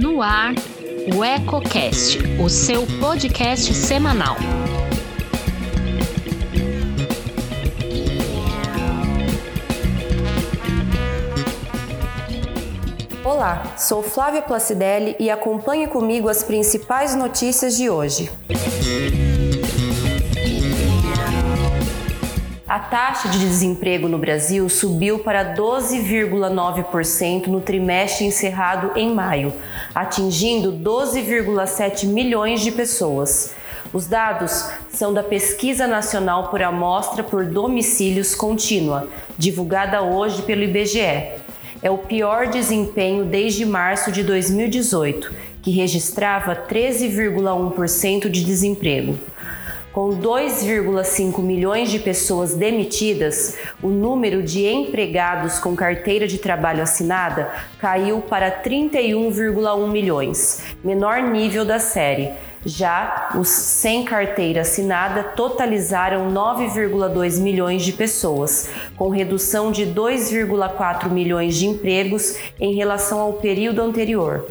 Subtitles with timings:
[0.00, 0.54] No ar,
[1.12, 4.36] o EcoCast, o seu podcast semanal.
[13.24, 18.30] Olá, sou Flávia Placidelli e acompanhe comigo as principais notícias de hoje.
[22.68, 29.54] A taxa de desemprego no Brasil subiu para 12,9% no trimestre encerrado em maio,
[29.94, 33.54] atingindo 12,7 milhões de pessoas.
[33.90, 41.38] Os dados são da Pesquisa Nacional por Amostra por Domicílios Contínua, divulgada hoje pelo IBGE.
[41.80, 49.18] É o pior desempenho desde março de 2018, que registrava 13,1% de desemprego.
[49.98, 57.50] Com 2,5 milhões de pessoas demitidas, o número de empregados com carteira de trabalho assinada
[57.80, 62.30] caiu para 31,1 milhões, menor nível da série.
[62.64, 71.56] Já os sem carteira assinada totalizaram 9,2 milhões de pessoas, com redução de 2,4 milhões
[71.56, 74.46] de empregos em relação ao período anterior.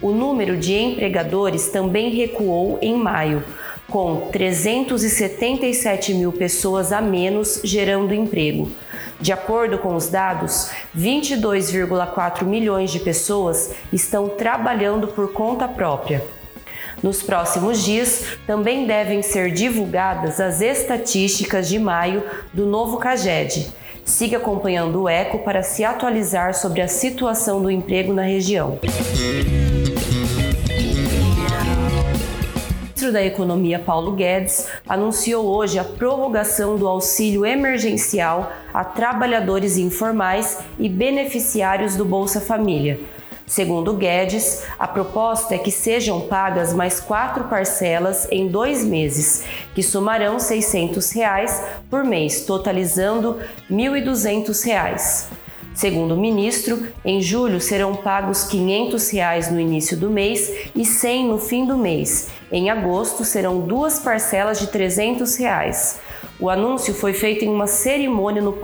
[0.00, 3.44] O número de empregadores também recuou em maio
[3.90, 8.70] com 377 mil pessoas a menos gerando emprego.
[9.20, 16.22] De acordo com os dados, 22,4 milhões de pessoas estão trabalhando por conta própria.
[17.02, 22.22] Nos próximos dias, também devem ser divulgadas as estatísticas de maio
[22.52, 23.72] do novo CAGED.
[24.04, 28.78] Siga acompanhando o ECO para se atualizar sobre a situação do emprego na região.
[33.08, 40.58] Ministro da Economia Paulo Guedes anunciou hoje a prorrogação do auxílio emergencial a trabalhadores informais
[40.78, 43.00] e beneficiários do Bolsa Família.
[43.46, 49.82] Segundo Guedes, a proposta é que sejam pagas mais quatro parcelas em dois meses, que
[49.82, 53.38] somarão 600 reais por mês, totalizando
[53.70, 55.28] R$ 1.200.
[55.74, 60.84] Segundo o ministro, em julho serão pagos 500 reais no início do mês e R$
[60.84, 62.28] 100 no fim do mês.
[62.50, 66.00] Em agosto serão duas parcelas de 300 reais.
[66.40, 68.54] O anúncio foi feito em uma cerimônia no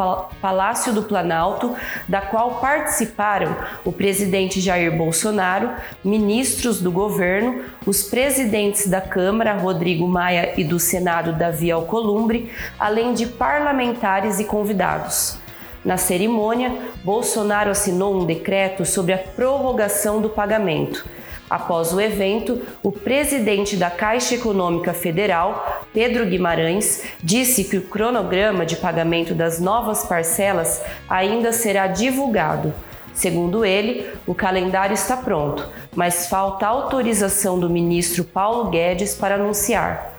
[0.40, 1.74] Palácio do Planalto,
[2.08, 5.70] da qual participaram o presidente Jair Bolsonaro,
[6.04, 13.12] ministros do governo, os presidentes da Câmara, Rodrigo Maia, e do Senado, Davi Alcolumbre, além
[13.12, 15.36] de parlamentares e convidados.
[15.84, 16.72] Na cerimônia,
[17.02, 21.04] Bolsonaro assinou um decreto sobre a prorrogação do pagamento.
[21.48, 28.64] Após o evento, o presidente da Caixa Econômica Federal, Pedro Guimarães, disse que o cronograma
[28.64, 32.72] de pagamento das novas parcelas ainda será divulgado.
[33.12, 40.16] Segundo ele, o calendário está pronto, mas falta autorização do ministro Paulo Guedes para anunciar.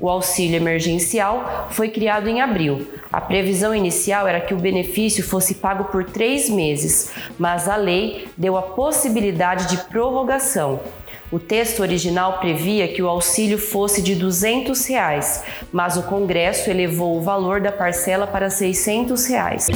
[0.00, 2.86] O auxílio emergencial foi criado em abril.
[3.12, 8.28] A previsão inicial era que o benefício fosse pago por três meses, mas a lei
[8.36, 10.80] deu a possibilidade de prorrogação.
[11.30, 17.18] O texto original previa que o auxílio fosse de 200 reais, mas o Congresso elevou
[17.18, 19.66] o valor da parcela para 600 reais.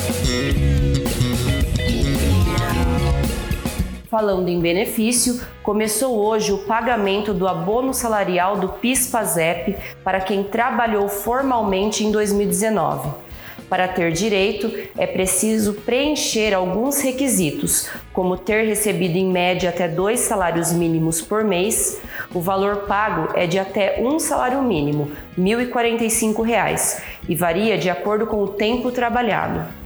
[4.13, 9.75] Falando em benefício, começou hoje o pagamento do abono salarial do PIS/PASEP
[10.05, 13.09] para quem trabalhou formalmente em 2019.
[13.71, 20.21] Para ter direito, é preciso preencher alguns requisitos, como ter recebido em média até dois
[20.21, 22.03] salários mínimos por mês.
[22.35, 28.27] O valor pago é de até um salário mínimo, R$ 1.045, e varia de acordo
[28.27, 29.82] com o tempo trabalhado.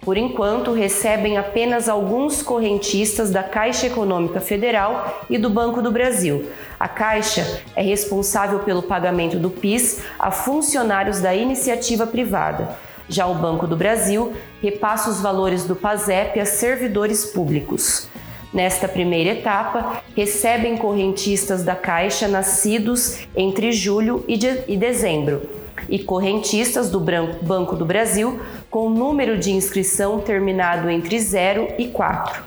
[0.00, 6.46] Por enquanto, recebem apenas alguns correntistas da Caixa Econômica Federal e do Banco do Brasil.
[6.78, 12.76] A Caixa é responsável pelo pagamento do PIS a funcionários da iniciativa privada.
[13.08, 14.32] Já o Banco do Brasil
[14.62, 18.08] repassa os valores do PASEP a servidores públicos.
[18.52, 25.57] Nesta primeira etapa, recebem correntistas da Caixa nascidos entre julho e, de dezembro
[25.88, 28.40] e correntistas do Banco do Brasil
[28.70, 32.42] com número de inscrição terminado entre 0 e 4.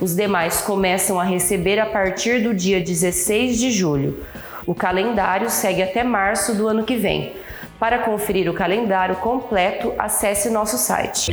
[0.00, 4.24] Os demais começam a receber a partir do dia 16 de julho.
[4.66, 7.32] O calendário segue até março do ano que vem.
[7.78, 11.30] Para conferir o calendário completo, acesse nosso site.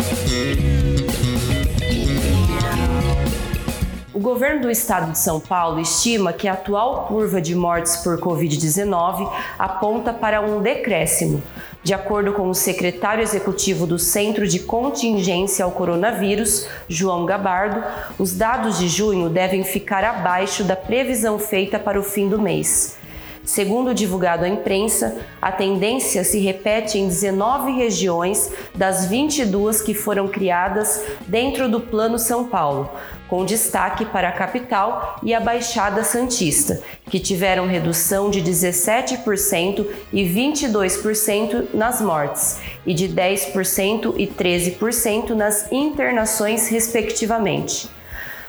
[4.24, 9.30] Governo do estado de São Paulo estima que a atual curva de mortes por Covid-19
[9.60, 11.44] aponta para um decréscimo.
[11.84, 17.84] De acordo com o secretário executivo do Centro de Contingência ao Coronavírus, João Gabardo,
[18.18, 23.03] os dados de junho devem ficar abaixo da previsão feita para o fim do mês.
[23.46, 30.30] Segundo divulgado à imprensa, a tendência se repete em 19 regiões das 22 que foram
[30.30, 32.90] criadas dentro do Plano São Paulo,
[33.28, 40.24] com destaque para a capital e a Baixada Santista, que tiveram redução de 17% e
[40.24, 47.90] 22% nas mortes e de 10% e 13% nas internações, respectivamente.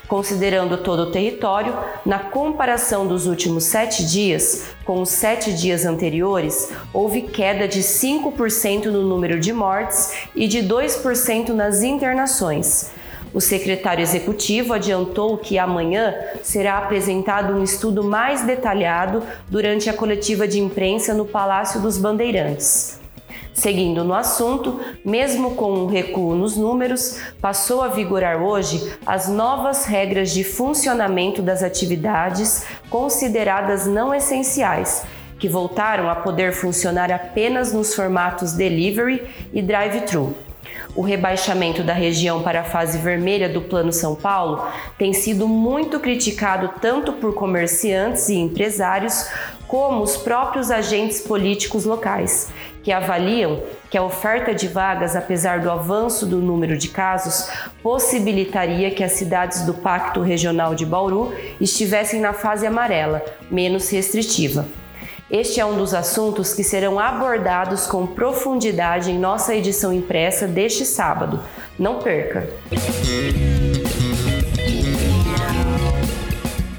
[0.06, 1.74] Considerando todo o território,
[2.04, 8.86] na comparação dos últimos sete dias com os sete dias anteriores, houve queda de 5%
[8.86, 12.90] no número de mortes e de 2% nas internações.
[13.32, 20.46] O secretário executivo adiantou que amanhã será apresentado um estudo mais detalhado durante a coletiva
[20.46, 23.03] de imprensa no Palácio dos Bandeirantes.
[23.52, 29.84] Seguindo no assunto, mesmo com um recuo nos números, passou a vigorar hoje as novas
[29.84, 35.04] regras de funcionamento das atividades consideradas não essenciais,
[35.38, 39.22] que voltaram a poder funcionar apenas nos formatos delivery
[39.52, 40.34] e drive-thru.
[40.96, 44.66] O rebaixamento da região para a fase vermelha do Plano São Paulo
[44.96, 49.28] tem sido muito criticado tanto por comerciantes e empresários
[49.66, 52.48] como os próprios agentes políticos locais,
[52.84, 57.48] que avaliam que a oferta de vagas, apesar do avanço do número de casos,
[57.82, 64.66] possibilitaria que as cidades do Pacto Regional de Bauru estivessem na fase amarela, menos restritiva.
[65.30, 70.84] Este é um dos assuntos que serão abordados com profundidade em nossa edição impressa deste
[70.84, 71.40] sábado.
[71.78, 72.46] Não perca!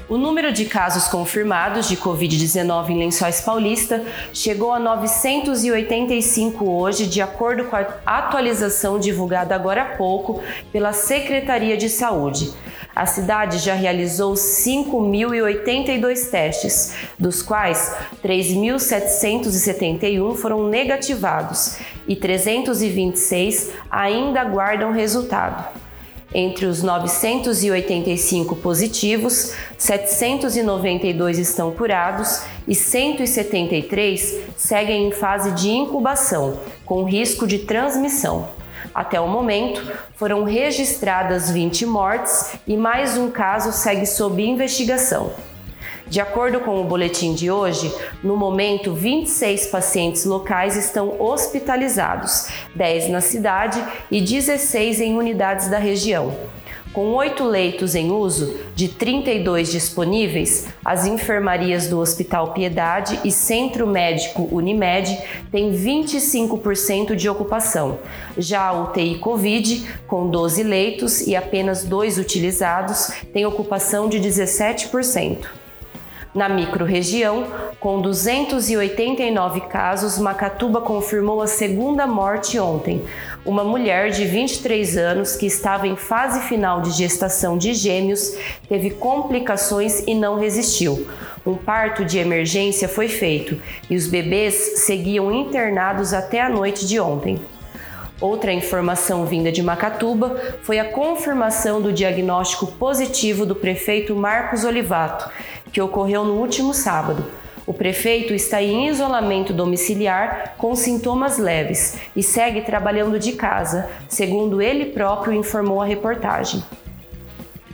[0.08, 7.20] O número de casos confirmados de Covid-19 em Lençóis Paulista chegou a 985 hoje, de
[7.20, 12.52] acordo com a atualização divulgada agora há pouco pela Secretaria de Saúde.
[12.94, 24.92] A cidade já realizou 5.082 testes, dos quais 3.771 foram negativados e 326 ainda aguardam
[24.92, 25.84] resultado.
[26.38, 37.04] Entre os 985 positivos, 792 estão curados e 173 seguem em fase de incubação, com
[37.04, 38.50] risco de transmissão.
[38.94, 39.80] Até o momento,
[40.14, 45.32] foram registradas 20 mortes e mais um caso segue sob investigação.
[46.08, 47.92] De acordo com o boletim de hoje,
[48.22, 55.78] no momento 26 pacientes locais estão hospitalizados, 10 na cidade e 16 em unidades da
[55.78, 56.36] região.
[56.92, 63.86] Com oito leitos em uso, de 32 disponíveis, as enfermarias do Hospital Piedade e Centro
[63.86, 65.18] Médico Unimed
[65.50, 67.98] têm 25% de ocupação.
[68.38, 75.65] Já a UTI Covid, com 12 leitos e apenas dois utilizados, tem ocupação de 17%.
[76.36, 77.46] Na microrregião,
[77.80, 83.02] com 289 casos, Macatuba confirmou a segunda morte ontem.
[83.42, 88.36] Uma mulher de 23 anos que estava em fase final de gestação de gêmeos
[88.68, 91.08] teve complicações e não resistiu.
[91.46, 97.00] Um parto de emergência foi feito e os bebês seguiam internados até a noite de
[97.00, 97.40] ontem.
[98.18, 105.30] Outra informação vinda de Macatuba foi a confirmação do diagnóstico positivo do prefeito Marcos Olivato,
[105.72, 107.24] que ocorreu no último sábado.
[107.66, 114.62] O prefeito está em isolamento domiciliar com sintomas leves e segue trabalhando de casa, segundo
[114.62, 116.62] ele próprio informou a reportagem.